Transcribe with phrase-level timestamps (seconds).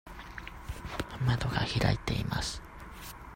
[1.27, 2.63] 窓が開いています。